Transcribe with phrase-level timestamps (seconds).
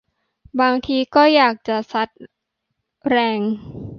[0.61, 2.07] บางทีก็อยากจะซัด
[3.09, 3.39] แรง